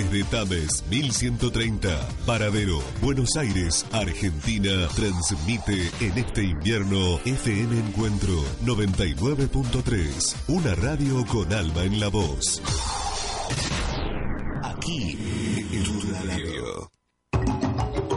[0.00, 10.74] Desde Tames 1130, Paradero, Buenos Aires, Argentina, transmite en este invierno FM Encuentro 99.3, una
[10.74, 12.62] radio con alma en la voz.
[14.62, 15.18] Aquí
[15.70, 16.90] en tu radio.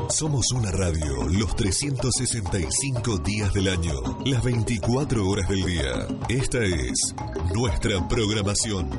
[0.09, 3.93] Somos una radio los 365 días del año,
[4.25, 6.07] las 24 horas del día.
[6.29, 7.13] Esta es
[7.53, 8.89] nuestra programación.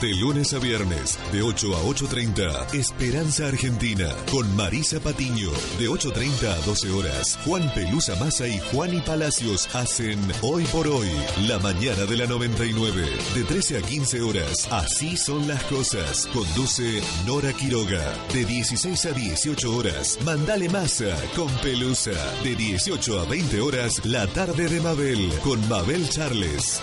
[0.00, 6.48] De lunes a viernes, de 8 a 8.30, Esperanza Argentina, con Marisa Patiño, de 8.30
[6.48, 7.38] a 12 horas.
[7.44, 11.10] Juan Pelusa Massa y Juani Palacios hacen Hoy por Hoy,
[11.46, 14.68] la mañana de la 99, de 13 a 15 horas.
[14.70, 16.26] Así son las cosas.
[16.32, 20.18] Conduce Nora Quiroga, de 16 a 18 horas.
[20.24, 24.00] Mandale Massa, con Pelusa, de 18 a 20 horas.
[24.06, 26.80] La tarde de Mabel, con Mabel Charles.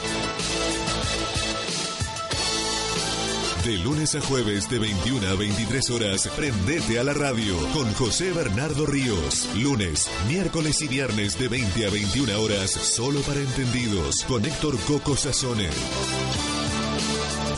[3.68, 8.32] De lunes a jueves de 21 a 23 horas, prendete a la radio con José
[8.32, 9.50] Bernardo Ríos.
[9.58, 15.18] Lunes, miércoles y viernes de 20 a 21 horas, solo para entendidos, con Héctor Coco
[15.18, 15.70] Sazone.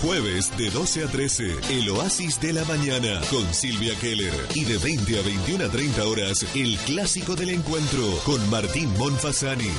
[0.01, 4.33] Jueves de 12 a 13, el Oasis de la Mañana con Silvia Keller.
[4.55, 9.69] Y de 20 a 21 a 30 horas, el clásico del encuentro con Martín Monfasani.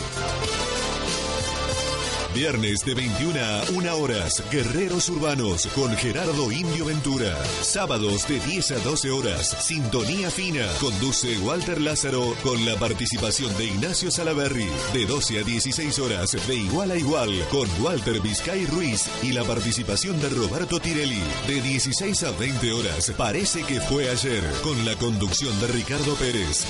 [2.34, 7.37] Viernes de 21 a 1 horas, Guerreros Urbanos con Gerardo Indio Ventura.
[7.62, 10.65] Sábados de 10 a 12 horas, Sintonía Fina.
[10.81, 14.69] Conduce Walter Lázaro con la participación de Ignacio Salaberry.
[14.93, 19.43] De 12 a 16 horas, de igual a igual, con Walter Vizcay Ruiz y la
[19.43, 21.22] participación de Roberto Tirelli.
[21.49, 26.65] De 16 a 20 horas, parece que fue ayer, con la conducción de Ricardo Pérez.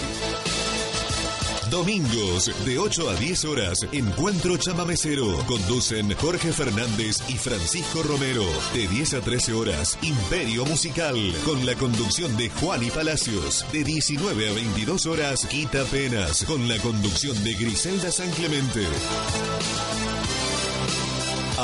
[1.70, 5.26] Domingos de 8 a 10 horas, Encuentro Chamamecero.
[5.46, 8.44] Conducen Jorge Fernández y Francisco Romero.
[8.74, 11.16] De 10 a 13 horas, Imperio Musical.
[11.44, 13.64] Con la conducción de Juan y Palacios.
[13.72, 16.44] De 19 a 22 horas, Quita Penas.
[16.44, 18.86] Con la conducción de Griselda San Clemente.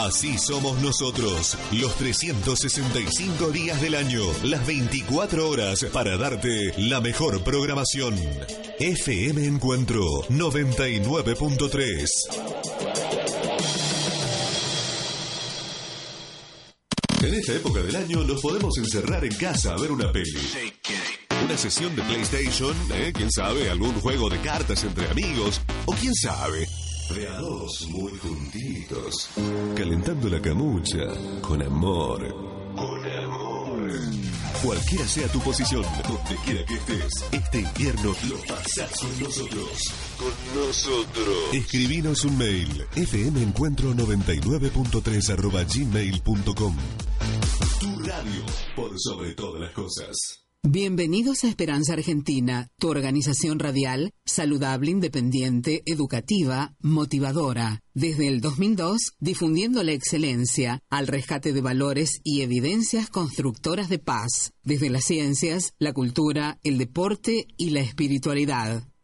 [0.04, 7.42] Así somos nosotros, los 365 días del año, las 24 horas para darte la mejor
[7.42, 8.14] programación.
[8.78, 12.06] FM Encuentro 99.3.
[17.22, 20.38] En esta época del año nos podemos encerrar en casa a ver una peli.
[21.42, 23.14] Una sesión de PlayStation, ¿eh?
[23.14, 26.68] quién sabe, algún juego de cartas entre amigos, o quién sabe,
[27.14, 29.30] de dos muy juntitos,
[29.76, 30.98] calentando la camucha,
[31.40, 32.28] con amor.
[32.74, 33.90] Con amor.
[34.62, 39.70] Cualquiera sea tu posición, donde quiera que estés, este invierno lo pasás con nosotros.
[40.18, 41.36] Con nosotros.
[41.52, 46.76] Escribinos un mail, fmencuentro99.3 arroba gmail.com.
[47.80, 48.42] Tu radio,
[48.74, 50.45] por sobre todas las cosas.
[50.62, 57.84] Bienvenidos a Esperanza Argentina, tu organización radial, saludable, independiente, educativa, motivadora.
[57.94, 64.54] Desde el 2002, difundiendo la excelencia al rescate de valores y evidencias constructoras de paz,
[64.64, 68.82] desde las ciencias, la cultura, el deporte y la espiritualidad,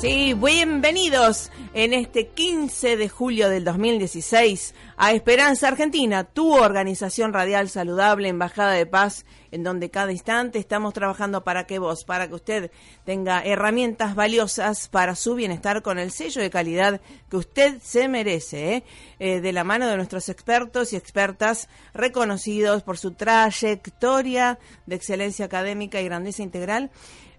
[0.00, 1.50] Sí, bienvenidos.
[1.76, 8.72] en este 15 de julio del 2016 a Esperanza Argentina, tu organización radial saludable, Embajada
[8.72, 12.70] de Paz, en donde cada instante estamos trabajando para que vos, para que usted
[13.04, 18.76] tenga herramientas valiosas para su bienestar con el sello de calidad que usted se merece,
[18.76, 18.84] ¿eh?
[19.18, 25.44] Eh, de la mano de nuestros expertos y expertas reconocidos por su trayectoria de excelencia
[25.44, 26.90] académica y grandeza integral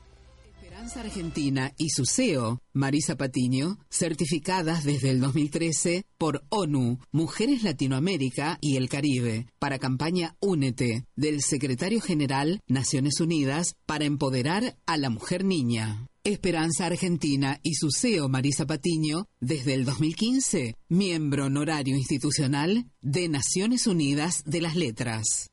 [0.83, 8.57] Esperanza Argentina y su CEO, Marisa Patiño, certificadas desde el 2013 por ONU, Mujeres Latinoamérica
[8.59, 15.09] y el Caribe, para campaña Únete, del Secretario General Naciones Unidas para empoderar a la
[15.09, 16.07] mujer niña.
[16.25, 23.87] Esperanza Argentina y su CEO Marisa Patiño, desde el 2015, miembro honorario institucional de Naciones
[23.87, 25.49] Unidas de las Letras.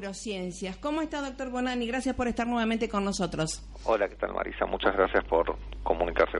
[0.00, 0.76] Neurociencias.
[0.76, 1.86] ¿Cómo está, doctor Bonani?
[1.86, 3.62] Gracias por estar nuevamente con nosotros.
[3.84, 4.66] Hola, ¿qué tal, Marisa?
[4.66, 6.38] Muchas gracias por comunicarse.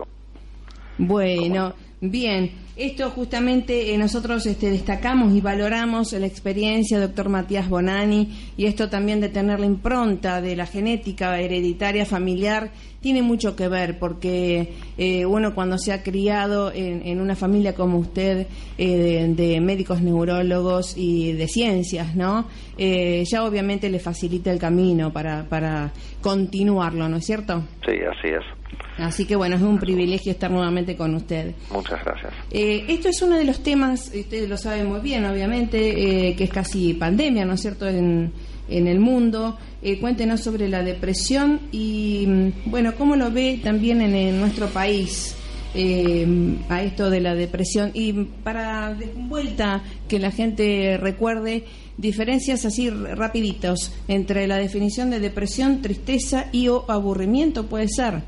[0.98, 7.68] Bueno, bien, esto justamente eh, nosotros este, destacamos y valoramos la experiencia del doctor Matías
[7.68, 13.54] Bonani y esto también de tener la impronta de la genética hereditaria familiar tiene mucho
[13.54, 19.26] que ver porque eh, uno cuando se ha criado en, una familia como usted eh,
[19.28, 22.46] de, médicos neurólogos y de ciencias, ¿no?
[22.78, 27.64] ya obviamente le facilita el camino para, para continuarlo, ¿no es cierto?
[27.84, 28.57] Sí, así es.
[28.98, 31.54] Así que bueno, es un privilegio estar nuevamente con usted.
[31.70, 32.32] Muchas gracias.
[32.50, 36.44] Eh, esto es uno de los temas, usted lo sabe muy bien, obviamente, eh, que
[36.44, 38.32] es casi pandemia, ¿no es cierto?, en,
[38.68, 39.56] en el mundo.
[39.80, 45.36] Eh, cuéntenos sobre la depresión y, mm, bueno, cómo lo ve también en, nuestro país.
[45.74, 51.64] A esto de la depresión y para de vuelta que la gente recuerde
[51.98, 58.22] diferencias así rapiditos entre la definición de depresión, tristeza y o aburrimiento, puede ser.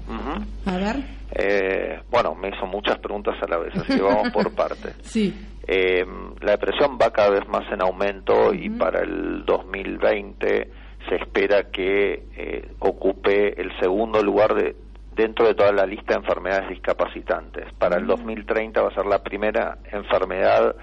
[0.66, 1.20] A ver.
[1.32, 4.94] Eh, bueno, me hizo muchas preguntas a la vez, así que vamos por partes.
[5.02, 5.32] Sí.
[5.66, 6.04] Eh,
[6.40, 10.70] la depresión va cada vez más en aumento y para el 2020
[11.08, 14.74] se espera que eh, ocupe el segundo lugar de,
[15.14, 17.72] dentro de toda la lista de enfermedades discapacitantes.
[17.74, 20.74] Para el 2030 va a ser la primera enfermedad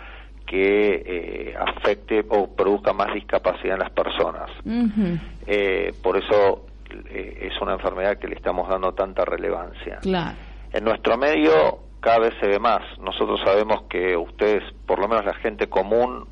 [0.46, 4.50] que eh, afecte o produzca más discapacidad en las personas.
[5.46, 6.68] Eh, por eso
[7.10, 10.00] eh, es una enfermedad que le estamos dando tanta relevancia.
[10.72, 12.82] En nuestro medio cada vez se ve más.
[13.00, 16.26] Nosotros sabemos que ustedes, por lo menos la gente común,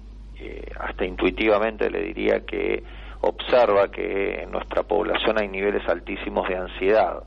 [0.79, 2.83] hasta intuitivamente le diría que
[3.21, 7.23] observa que en nuestra población hay niveles altísimos de ansiedad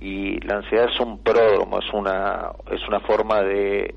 [0.00, 3.94] y la ansiedad es un pródromo, es una es una forma de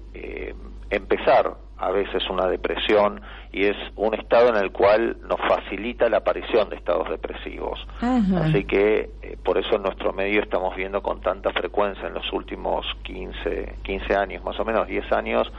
[0.90, 3.20] empezar a veces una depresión
[3.52, 7.80] y es un estado en el cual nos facilita la aparición de estados depresivos.
[8.00, 12.32] Así que eh, por eso en nuestro medio estamos viendo con tanta frecuencia en los
[12.32, 15.52] últimos 15, 15 años, más o menos 10 años,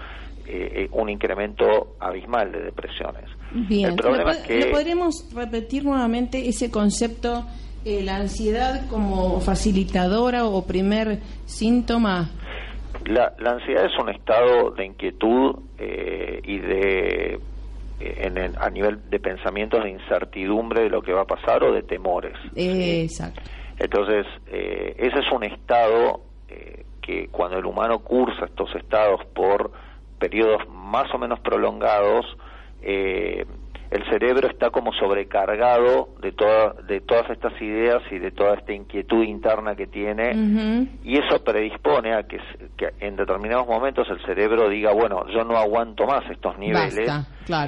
[0.46, 3.24] eh, eh, un incremento abismal de depresiones.
[3.52, 4.66] Bien, El problema es que...
[4.66, 7.44] podríamos repetir nuevamente ese concepto,
[7.84, 12.30] la ansiedad como facilitadora o primer síntoma?
[13.06, 17.40] La, ansiedad es un estado de inquietud eh, y de
[18.00, 21.82] eh, a nivel de pensamientos de incertidumbre de lo que va a pasar o de
[21.82, 22.34] temores.
[22.56, 23.42] Exacto.
[23.78, 26.22] Entonces, eh, ese es un estado
[27.04, 29.70] que cuando el humano cursa estos estados por
[30.18, 32.24] periodos más o menos prolongados,
[32.80, 33.44] eh,
[33.90, 38.72] el cerebro está como sobrecargado de, toda, de todas estas ideas y de toda esta
[38.72, 42.38] inquietud interna que tiene y eso predispone a que,
[43.00, 47.10] en determinados momentos el cerebro diga, bueno, yo no aguanto más estos niveles,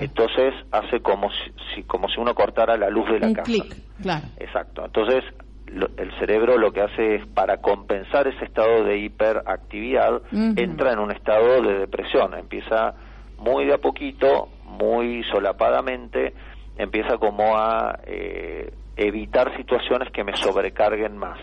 [0.00, 1.28] entonces hace como
[1.74, 3.64] si, como si uno cortara la luz de la casa.
[4.00, 4.26] claro.
[4.38, 4.84] Exacto.
[4.84, 5.24] Entonces
[5.66, 11.10] el cerebro lo que hace es para compensar ese estado de hiperactividad, entra en un
[11.10, 12.94] estado de depresión, empieza
[13.38, 16.34] muy de a poquito muy solapadamente,
[16.76, 21.38] empieza como a eh, evitar situaciones que me sobrecarguen más.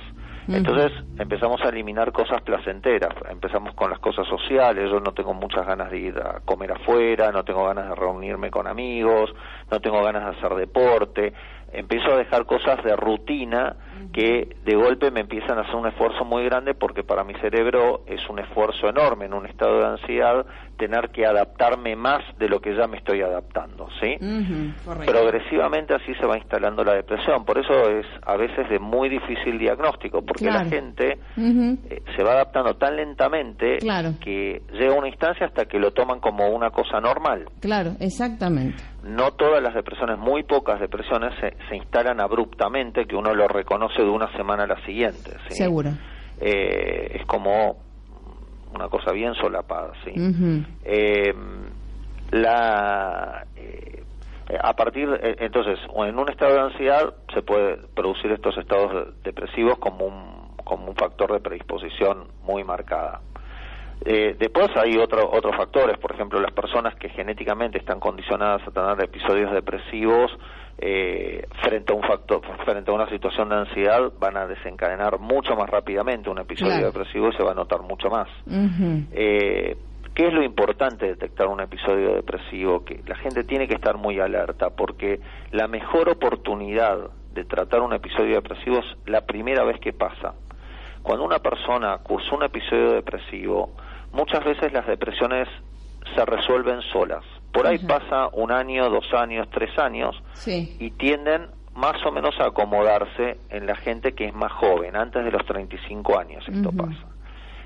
[0.48, 5.66] Entonces empezamos a eliminar cosas placenteras, empezamos con las cosas sociales, yo no tengo muchas
[5.66, 9.34] ganas de ir a comer afuera, no tengo ganas de reunirme con amigos,
[9.72, 11.34] no tengo ganas de hacer deporte,
[11.74, 13.76] empiezo a dejar cosas de rutina
[14.14, 18.04] que de golpe me empiezan a hacer un esfuerzo muy grande porque para mi cerebro
[18.06, 20.46] es un esfuerzo enorme en un estado de ansiedad
[20.78, 24.18] tener que adaptarme más de lo que ya me estoy adaptando, ¿sí?
[25.06, 29.58] Progresivamente así se va instalando la depresión, por eso es a veces de muy difícil
[29.58, 33.78] diagnóstico, porque la gente eh, se va adaptando tan lentamente
[34.20, 37.46] que llega una instancia hasta que lo toman como una cosa normal.
[37.60, 38.93] Claro, exactamente.
[39.04, 44.02] No todas las depresiones, muy pocas depresiones se, se instalan abruptamente, que uno lo reconoce
[44.02, 45.32] de una semana a la siguiente.
[45.50, 45.92] Seguro.
[46.40, 47.78] Eh, es como
[48.74, 50.12] una cosa bien solapada, sí.
[50.84, 51.34] Eh,
[52.32, 54.04] la eh,
[54.62, 55.08] a partir
[55.40, 60.88] entonces en un estado de ansiedad se puede producir estos estados depresivos como un como
[60.88, 63.22] un factor de predisposición muy marcada
[64.06, 68.72] eh, después hay otro, otros factores, por ejemplo, las personas que genéticamente están condicionadas a
[68.72, 70.32] tener episodios depresivos
[70.78, 75.56] eh, frente a un factor, frente a una situación de ansiedad, van a desencadenar mucho
[75.56, 78.28] más rápidamente un episodio depresivo y se va a notar mucho más.
[79.12, 79.78] eh,
[80.14, 82.86] ¿Qué es lo importante de detectar un episodio depresivo?
[82.86, 85.20] Que la gente tiene que estar muy alerta porque
[85.52, 90.36] la mejor oportunidad de tratar un episodio depresivo es la primera vez que pasa.
[91.04, 93.72] Cuando una persona cursa un episodio depresivo,
[94.14, 95.48] muchas veces las depresiones
[96.16, 97.24] se resuelven solas.
[97.52, 100.16] Por ahí pasa un año, dos años, tres años
[100.48, 105.24] y tienden más o menos a acomodarse en la gente que es más joven, antes
[105.24, 107.08] de los 35 años esto pasa.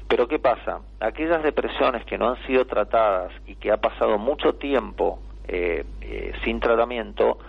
[0.08, 0.79] Pero ¿qué pasa?
[1.00, 6.34] Aquellas depresiones que no han sido tratadas y que ha pasado mucho tiempo eh, eh,
[6.44, 7.39] sin tratamiento,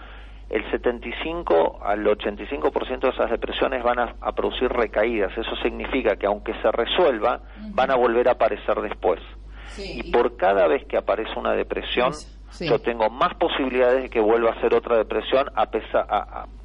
[0.51, 5.37] el 75 al 85% de esas depresiones van a, producir recaídas.
[5.37, 7.41] Eso significa que aunque se resuelva,
[7.73, 9.21] van a volver a aparecer después.
[9.77, 12.13] Y por cada vez que aparece una depresión,
[12.61, 16.59] yo tengo más posibilidades de que vuelva a ser otra depresión a pesar, a, eh,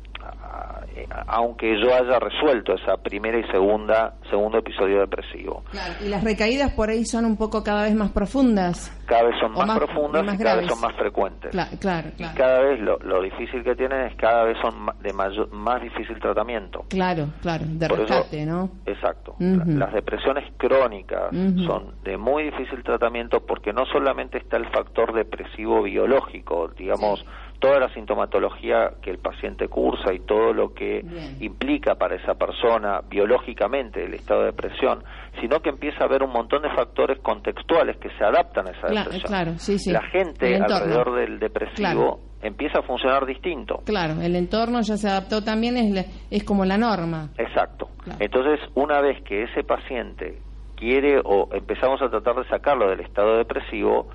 [1.28, 5.64] aunque yo haya resuelto esa primera y segunda segundo episodio depresivo.
[6.04, 8.92] y las recaídas por ahí son un poco cada vez más profundas.
[9.06, 11.52] Cada vez son más, profundas y, cada vez son más frecuentes.
[11.80, 16.20] Claro, Y cada vez lo, difícil que tienen es cada vez son de más difícil
[16.20, 16.86] tratamiento.
[16.90, 18.70] Claro, claro, de rescate, ¿no?
[18.86, 19.36] Exacto.
[19.40, 21.32] Las depresiones crónicas
[21.66, 27.26] son de muy difícil tratamiento porque no solamente está el factor depresivo biológico, digamos,
[27.64, 31.02] toda la sintomatología que el paciente cursa y todo lo que
[31.40, 35.02] implica para esa persona biológicamente el estado de depresión,
[35.40, 38.88] sino que empieza a haber un montón de factores contextuales que se adaptan a esa
[38.88, 39.94] depresión.
[39.94, 43.82] La gente alrededor del depresivo empieza a funcionar distinto.
[43.86, 47.30] Claro, el entorno ya se adaptó también, es, es como la norma.
[47.38, 47.88] Exacto.
[48.20, 50.38] Entonces, una vez que ese paciente
[50.76, 54.10] quiere o empezamos a tratar de sacarlo del estado depresivo,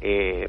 [0.00, 0.48] eh,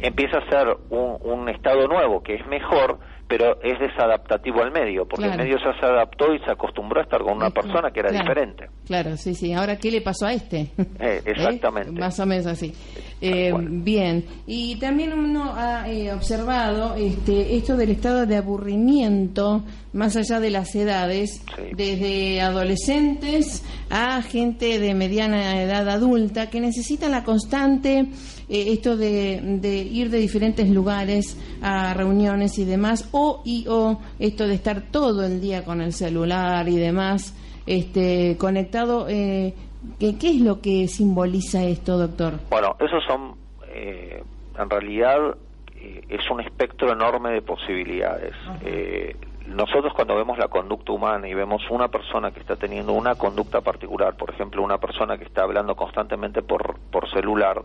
[0.00, 2.98] empieza a ser un, un estado nuevo que es mejor,
[3.30, 7.04] pero es desadaptativo al medio, porque el medio ya se adaptó y se acostumbró a
[7.04, 8.68] estar con una persona que era diferente.
[8.88, 9.52] Claro, sí, sí.
[9.52, 10.62] Ahora, ¿qué le pasó a este?
[10.76, 11.22] Eh, ¿Eh?
[11.24, 11.92] exactamente.
[11.92, 12.74] Más o menos así.
[13.20, 14.24] Eh, bien.
[14.48, 20.74] Y también uno ha observado este, esto del estado de aburrimiento, más allá de las
[20.74, 21.44] edades,
[21.76, 28.08] desde adolescentes a gente de mediana edad adulta, que necesitan la constante
[28.50, 34.46] esto de, de, ir de diferentes lugares a reuniones y demás, o y o esto
[34.46, 37.34] de estar todo el día con el celular y demás,
[37.66, 39.06] este, conectado.
[39.08, 39.54] Eh,
[39.98, 42.34] ¿qué, ¿Qué es lo que simboliza esto, doctor?
[42.50, 43.34] Bueno, esos son,
[43.68, 44.22] eh,
[44.58, 45.36] en realidad,
[45.76, 48.34] eh, es un espectro enorme de posibilidades.
[48.62, 53.16] Eh, nosotros cuando vemos la conducta humana y vemos una persona que está teniendo una
[53.16, 57.62] conducta particular, por ejemplo, una persona que está hablando constantemente por, por celular,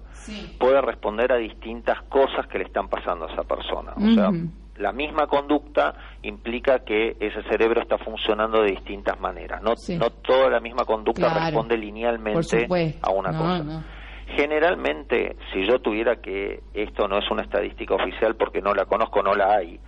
[0.57, 3.93] puede responder a distintas cosas que le están pasando a esa persona.
[3.97, 4.31] O sea,
[4.77, 9.61] la misma conducta implica que ese cerebro está funcionando de distintas maneras.
[9.61, 12.67] No, no toda la misma conducta responde linealmente
[13.01, 13.85] a una cosa.
[14.27, 19.21] Generalmente, si yo tuviera que, esto no es una estadística oficial porque no la conozco,
[19.21, 19.79] no la hay,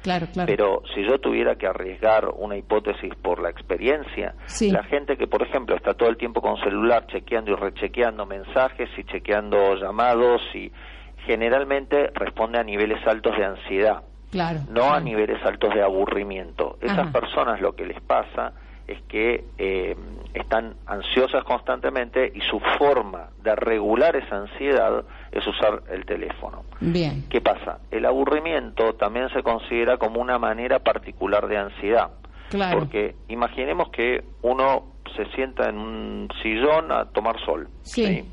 [0.46, 5.42] pero si yo tuviera que arriesgar una hipótesis por la experiencia, la gente que, por
[5.42, 10.72] ejemplo, está todo el tiempo con celular chequeando y rechequeando mensajes y chequeando llamados y
[11.26, 14.04] generalmente responde a niveles altos de ansiedad,
[14.70, 16.78] no a niveles altos de aburrimiento.
[16.82, 18.54] Esas personas lo que les pasa
[18.88, 19.96] es que eh,
[20.34, 26.64] están ansiosas constantemente y su forma de regular esa ansiedad es usar el teléfono.
[26.80, 27.26] Bien.
[27.30, 27.80] ¿Qué pasa?
[27.92, 32.12] El aburrimiento también se considera como una manera particular de ansiedad.
[32.50, 32.80] Claro.
[32.80, 37.68] Porque imaginemos que uno se sienta en un sillón a tomar sol.
[37.82, 38.24] Sí.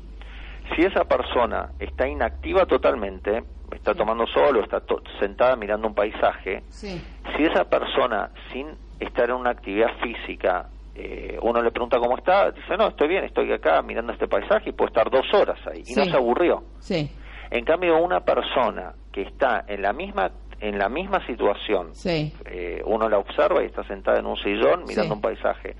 [0.73, 4.81] Si esa persona está inactiva totalmente, está tomando sol o está
[5.19, 7.01] sentada mirando un paisaje, sí.
[7.35, 8.67] si esa persona sin
[8.99, 13.23] estar en una actividad física, eh, uno le pregunta cómo está, dice, no, estoy bien,
[13.23, 16.63] estoy acá mirando este paisaje y puede estar dos horas ahí, y no se aburrió.
[16.79, 17.09] Sí.
[17.51, 23.09] En cambio, una persona que está en la misma en la misma situación, eh, uno
[23.09, 25.75] la observa y está sentada en un sillón mirando un paisaje,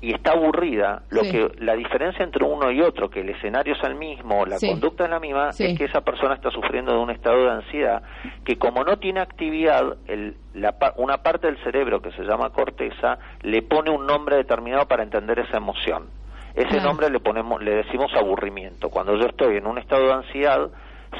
[0.00, 3.82] y está aburrida, lo que la diferencia entre uno y otro, que el escenario es
[3.82, 7.10] el mismo, la conducta es la misma, es que esa persona está sufriendo de un
[7.10, 8.02] estado de ansiedad
[8.44, 13.18] que como no tiene actividad, el, la, una parte del cerebro que se llama corteza
[13.42, 16.08] le pone un nombre determinado para entender esa emoción.
[16.54, 18.88] Ese nombre le ponemos, le decimos aburrimiento.
[18.88, 20.70] Cuando yo estoy en un estado de ansiedad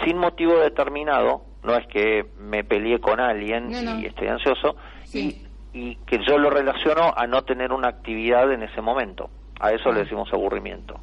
[0.04, 4.76] sin motivo determinado, no es que me peleé con alguien y estoy ansioso,
[5.12, 5.45] y
[5.76, 9.28] y que yo lo relaciono a no tener una actividad en ese momento.
[9.60, 10.98] A eso le decimos aburrimiento.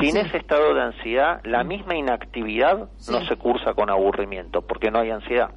[0.00, 5.00] Sin ese estado de ansiedad, la misma inactividad no se cursa con aburrimiento, porque no
[5.00, 5.50] hay ansiedad.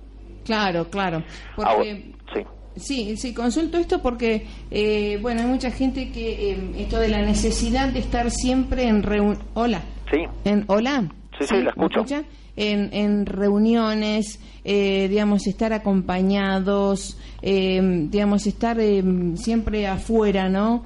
[0.44, 1.24] Claro, claro.
[1.56, 2.46] Porque, sí.
[2.76, 7.22] Sí, sí, consulto esto porque, eh, bueno, hay mucha gente que eh, esto de la
[7.22, 9.40] necesidad de estar siempre en reunión.
[9.54, 9.82] Hola.
[10.12, 10.26] Sí.
[10.44, 11.06] En, hola.
[11.40, 12.04] Sí, sí, la escucho.
[12.58, 19.04] En, en reuniones, eh, digamos, estar acompañados, eh, digamos, estar eh,
[19.36, 20.84] siempre afuera, ¿no?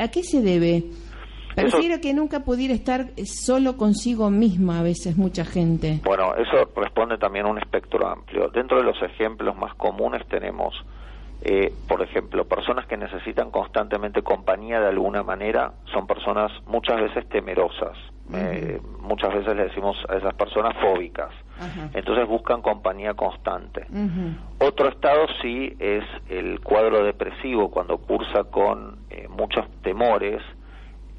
[0.00, 0.84] ¿A qué se debe?
[1.54, 6.00] Prefiero que nunca pudiera estar solo consigo misma a veces mucha gente.
[6.04, 8.48] Bueno, eso responde también a un espectro amplio.
[8.48, 10.74] Dentro de los ejemplos más comunes tenemos,
[11.44, 17.28] eh, por ejemplo, personas que necesitan constantemente compañía de alguna manera, son personas muchas veces
[17.28, 17.98] temerosas.
[18.32, 21.30] Eh, muchas veces le decimos a esas personas fóbicas.
[21.92, 23.86] Entonces buscan compañía constante.
[24.58, 30.42] Otro estado sí es el cuadro depresivo, cuando cursa con eh, muchos temores,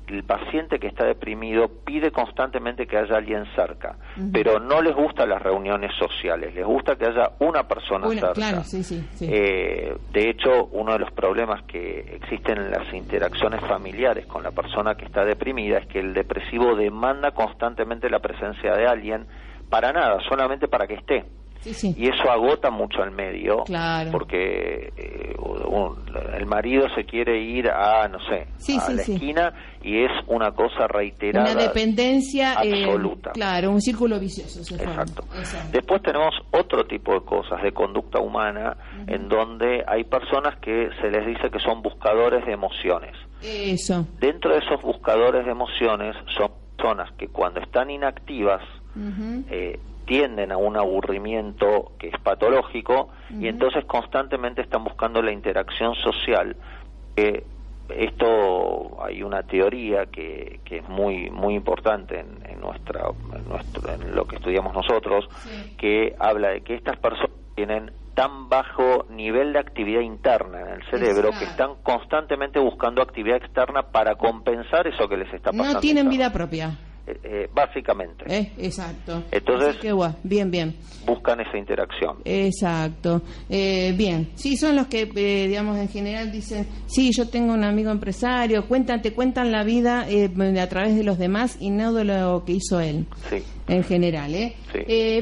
[0.08, 3.96] el paciente que está deprimido pide constantemente que haya alguien cerca,
[4.32, 8.34] pero no les gustan las reuniones sociales, les gusta que haya una persona cerca.
[9.22, 14.52] Eh, de hecho, uno de los problemas que existen en las interacciones familiares con la
[14.52, 19.26] persona que está deprimida es que el depresivo demanda constantemente la presencia de alguien
[19.70, 21.26] para nada, solamente para que esté.
[21.66, 23.64] Y eso agota mucho al medio,
[24.12, 25.36] porque eh,
[26.38, 28.48] el marido se quiere ir a, no sé,
[28.80, 31.52] a la esquina y es una cosa reiterada.
[31.52, 33.32] Una dependencia eh, absoluta.
[33.32, 34.60] claro, un círculo vicioso.
[34.76, 35.24] Exacto.
[35.72, 41.10] Después tenemos otro tipo de cosas de conducta humana en donde hay personas que se
[41.10, 43.16] les dice que son buscadores de emociones.
[43.42, 44.08] Eso.
[44.20, 48.62] Dentro de esos buscadores de emociones son personas que cuando están inactivas
[49.50, 55.96] eh, tienden a un aburrimiento que es patológico y entonces constantemente están buscando la interacción
[55.96, 56.56] social.
[57.16, 57.44] Eh,
[57.90, 63.02] esto hay una teoría que, que es muy muy importante en, nuestra
[63.36, 65.28] en, nuestro, en lo que estudiamos nosotros
[65.78, 70.84] que habla de que estas personas tienen tan bajo nivel de actividad interna en el
[70.90, 75.74] cerebro que están constantemente buscando actividad externa para compensar eso que les está pasando.
[75.74, 76.78] No tienen vida propia.
[77.08, 78.26] Eh, eh, básicamente.
[78.28, 79.24] Eh, exacto.
[79.32, 79.78] Entonces,
[80.24, 80.76] bien, bien.
[81.06, 82.18] Buscan esa interacción.
[82.26, 83.22] Exacto.
[83.48, 88.68] bien, sí, son los que, digamos, en general dicen, sí, yo tengo un amigo empresario,
[88.68, 92.54] cuentan, te cuentan la vida a través de los demás y no de lo que
[92.54, 93.06] hizo él.
[93.30, 93.44] Sí.
[93.68, 94.56] En general, ¿eh?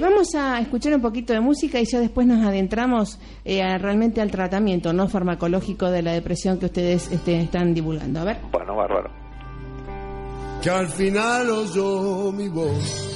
[0.01, 4.91] vamos a escuchar un poquito de música y ya después nos adentramos realmente al tratamiento
[4.93, 8.19] no farmacológico de la depresión que ustedes este, están divulgando.
[8.21, 8.37] A ver.
[8.51, 9.22] Bueno, bárbaro
[10.63, 13.09] que al final oyó mi voz.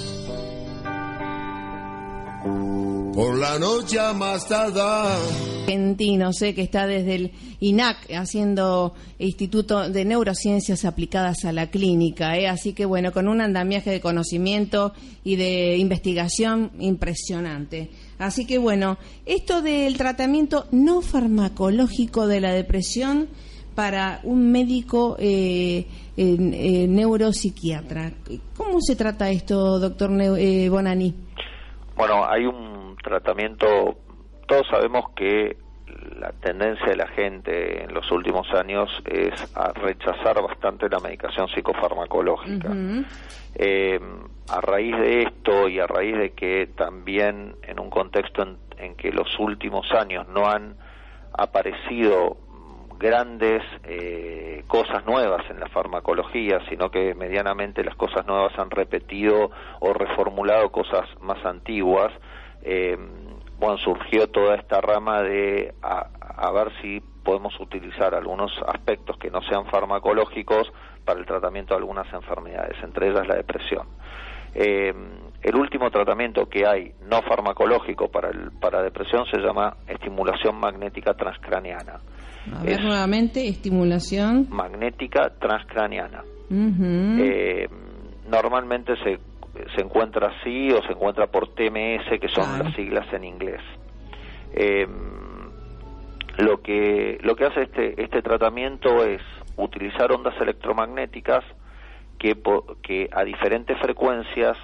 [3.13, 4.81] Por la noche más tarde.
[4.81, 7.31] Argentino, sé que está desde el
[7.61, 12.47] INAC haciendo Instituto de Neurociencias aplicadas a la clínica, ¿eh?
[12.47, 17.89] así que bueno, con un andamiaje de conocimiento y de investigación impresionante.
[18.19, 23.29] Así que bueno, esto del tratamiento no farmacológico de la depresión
[23.77, 25.85] para un médico eh,
[26.17, 28.09] neuropsiquiatra.
[28.57, 31.13] ¿Cómo se trata esto, doctor eh, Bonani?
[31.95, 33.99] Bueno, hay un tratamiento,
[34.47, 35.57] todos sabemos que
[36.19, 41.47] la tendencia de la gente en los últimos años es a rechazar bastante la medicación
[41.49, 42.75] psicofarmacológica.
[43.53, 43.99] Eh,
[44.49, 48.41] a raíz de esto y a raíz de que también en un contexto
[48.79, 50.77] en que los últimos años no han
[51.37, 52.37] aparecido
[52.97, 59.51] grandes eh, cosas nuevas en la farmacología, sino que medianamente las cosas nuevas han repetido
[59.79, 62.11] o reformulado cosas más antiguas.
[62.63, 62.97] Eh,
[63.59, 69.41] bueno, surgió toda esta rama de a, ver si podemos utilizar algunos aspectos que no
[69.43, 70.71] sean farmacológicos
[71.03, 73.87] para el tratamiento de algunas enfermedades, entre ellas la depresión.
[74.53, 74.93] Eh,
[75.41, 81.13] el último tratamiento que hay no farmacológico para, el, para depresión se llama estimulación magnética
[81.13, 81.99] transcraniana.
[82.55, 84.47] A ver, nuevamente, estimulación.
[84.49, 86.23] Magnética transcraniana.
[86.49, 87.67] Eh,
[88.29, 89.19] normalmente se,
[89.75, 93.61] se encuentra así o se encuentra por TMS, que son las siglas en inglés.
[94.53, 94.87] Eh,
[96.37, 99.21] lo que lo que hace este este tratamiento es
[99.57, 101.43] utilizar ondas electromagnéticas
[102.19, 102.37] que,
[102.83, 104.57] que a diferentes frecuencias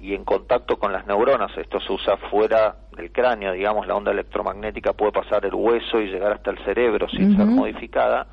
[0.00, 4.12] y en contacto con las neuronas, esto se usa fuera del cráneo, digamos, la onda
[4.12, 8.26] electromagnética puede pasar el hueso y llegar hasta el cerebro sin ser modificada,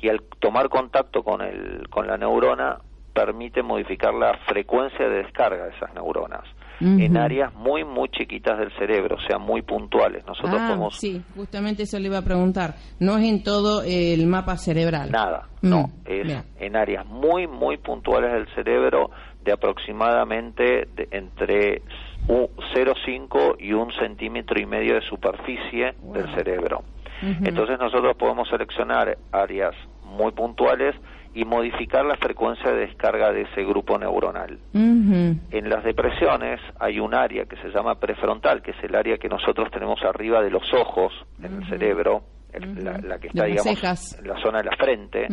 [0.00, 2.78] y al tomar contacto con, el, con la neurona
[3.12, 6.44] permite modificar la frecuencia de descarga de esas neuronas
[6.80, 10.24] en áreas muy, muy chiquitas del cerebro, o sea, muy puntuales.
[10.26, 10.96] Nosotros ah, podemos...
[10.96, 12.74] Sí, justamente eso le iba a preguntar.
[12.98, 15.10] No es en todo el mapa cerebral.
[15.10, 15.88] Nada, no.
[15.88, 19.10] Mm, es en áreas muy, muy puntuales del cerebro
[19.44, 21.82] de aproximadamente entre
[22.26, 26.82] 0,5 y un centímetro y medio de superficie del cerebro.
[27.22, 29.74] Entonces nosotros podemos seleccionar áreas
[30.04, 30.94] muy puntuales
[31.34, 34.58] y modificar la frecuencia de descarga de ese grupo neuronal.
[34.74, 39.28] En las depresiones hay un área que se llama prefrontal, que es el área que
[39.28, 42.22] nosotros tenemos arriba de los ojos en el cerebro,
[42.52, 45.28] la, que está, digamos, en la zona de la frente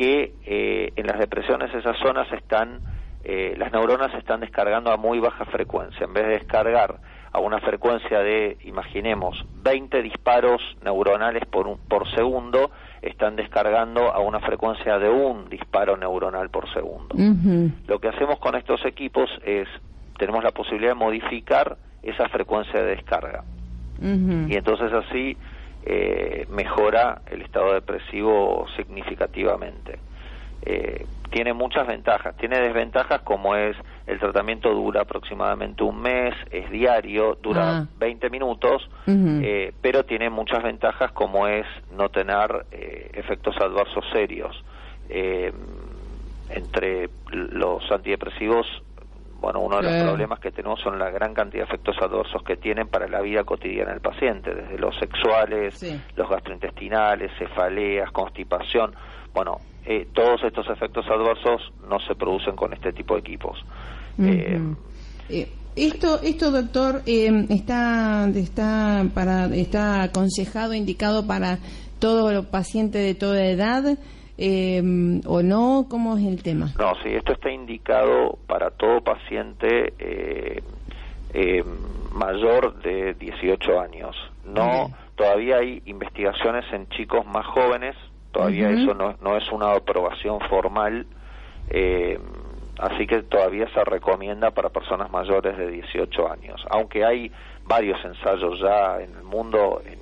[0.00, 2.80] que eh, en las depresiones esas zonas están,
[3.24, 6.04] eh, las neuronas están descargando a muy baja frecuencia.
[6.04, 7.00] En vez de descargar
[7.32, 12.70] a una frecuencia de, imaginemos, 20 disparos neuronales por, un, por segundo,
[13.02, 17.14] están descargando a una frecuencia de un disparo neuronal por segundo.
[17.86, 19.68] Lo que hacemos con estos equipos es,
[20.18, 23.44] tenemos la posibilidad de modificar esa frecuencia de descarga.
[24.02, 25.36] Y entonces así
[25.84, 29.98] eh, mejora el estado depresivo significativamente.
[30.62, 36.70] Eh, tiene muchas ventajas, tiene desventajas como es el tratamiento dura aproximadamente un mes, es
[36.70, 38.30] diario, dura 20 ah.
[38.30, 41.66] minutos, eh, pero tiene muchas ventajas como es
[41.96, 44.62] no tener eh, efectos adversos serios.
[45.08, 45.52] Eh,
[46.50, 48.66] entre los antidepresivos,
[49.40, 52.56] bueno, uno de los problemas que tenemos son la gran cantidad de efectos adversos que
[52.56, 55.80] tienen para la vida cotidiana del paciente, desde los sexuales,
[56.16, 58.94] los gastrointestinales, cefaleas, constipación.
[59.32, 63.58] Bueno, eh, todos estos efectos adversos no se producen con este tipo de equipos.
[64.18, 64.60] Eh,
[65.30, 71.58] eh, esto, esto doctor, está, está, para, está aconsejado, indicado para
[71.98, 73.98] todo paciente de toda edad
[75.26, 76.72] o no, ¿cómo es el tema?
[76.78, 79.94] No, sí, esto está indicado para todo paciente
[82.12, 84.16] mayor de 18 años.
[84.44, 87.96] No, todavía hay investigaciones en chicos más jóvenes
[88.32, 91.06] Todavía eso no, no, es una aprobación formal,
[91.68, 92.18] eh,
[92.78, 97.32] así que todavía se recomienda para personas mayores de 18 años, aunque hay
[97.64, 99.98] varios ensayos ya en el mundo en,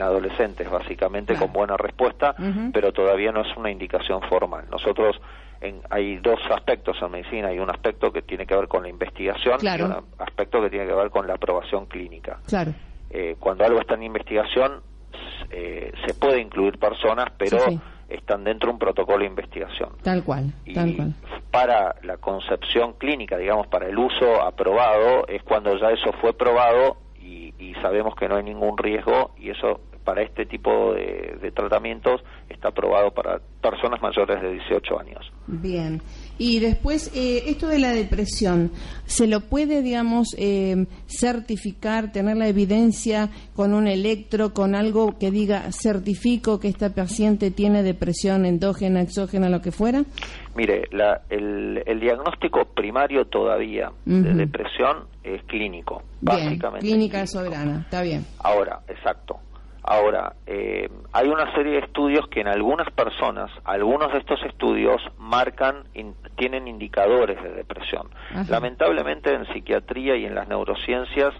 [0.00, 2.34] adolescentes básicamente con buena respuesta,
[2.72, 4.64] pero todavía no es una indicación formal.
[4.68, 5.20] Nosotros
[5.60, 8.88] en, hay dos aspectos en medicina, hay un aspecto que tiene que ver con la
[8.88, 12.38] investigación y un aspecto que tiene que ver con la aprobación clínica.
[12.46, 12.72] Claro.
[13.10, 14.82] Eh, cuando algo está en investigación,
[15.56, 17.58] eh, se puede incluir personas, pero
[18.08, 19.90] están dentro de un protocolo de investigación.
[20.02, 21.14] Tal cual, y tal cual.
[21.52, 26.96] Para la concepción clínica, digamos, para el uso aprobado, es cuando ya eso fue probado
[27.20, 32.24] y, sabemos que no hay ningún riesgo y eso para este tipo de, de tratamientos
[32.48, 35.32] está aprobado para personas mayores de 18 años.
[35.46, 36.00] Bien.
[36.38, 38.72] Y después, eh, esto de la depresión,
[39.06, 45.30] ¿se lo puede, digamos, eh, certificar, tener la evidencia con un electro, con algo que
[45.30, 50.04] diga, certifico que esta paciente tiene depresión endógena, exógena, lo que fuera?
[50.56, 50.88] Mire,
[51.30, 56.86] el, diagnóstico primario todavía de depresión es clínico, básicamente.
[56.86, 58.26] Clínica soberana, está bien.
[58.38, 59.38] Ahora, exacto.
[59.86, 65.02] Ahora, eh, hay una serie de estudios que en algunas personas, algunos de estos estudios
[65.18, 65.84] marcan,
[66.36, 68.08] tienen indicadores de depresión.
[68.48, 71.34] Lamentablemente en psiquiatría y en las neurociencias,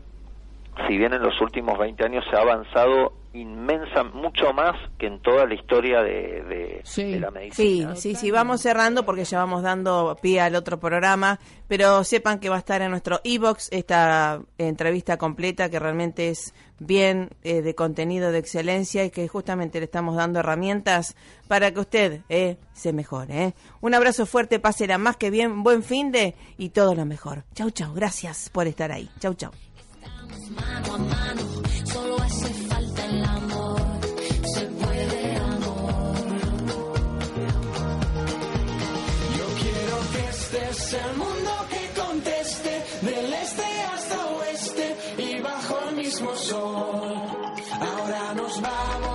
[0.86, 5.20] si bien en los últimos 20 años se ha avanzado inmensa, mucho más que en
[5.20, 6.82] toda la historia de,
[7.20, 7.96] la medicina.
[7.96, 12.38] Sí, sí, sí, vamos cerrando porque ya vamos dando pie al otro programa, pero sepan
[12.38, 17.62] que va a estar en nuestro e-box esta entrevista completa que realmente es bien eh,
[17.62, 21.16] de contenido de excelencia y que justamente le estamos dando herramientas
[21.48, 23.44] para que usted eh, se mejore.
[23.44, 23.54] Eh.
[23.80, 27.44] Un abrazo fuerte, pásela más que bien, buen fin de y todo lo mejor.
[27.54, 29.10] Chau, chau, gracias por estar ahí.
[29.18, 29.50] Chau, chau.
[40.56, 43.62] Este el mundo que conteste, del este
[43.92, 47.12] hasta oeste y bajo el mismo sol.
[47.80, 49.13] Ahora nos vamos.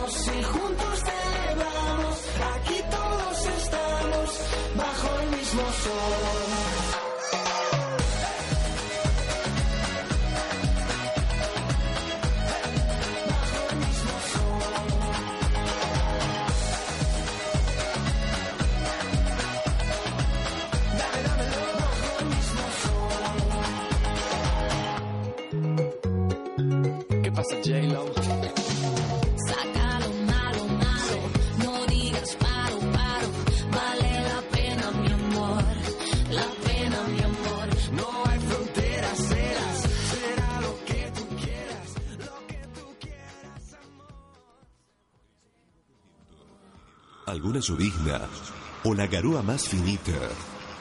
[48.86, 50.14] O la garúa más finita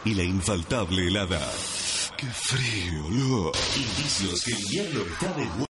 [0.05, 1.41] y la infaltable helada.
[2.17, 3.51] ¡Qué frío!
[3.77, 5.49] Indicios que el hielo está de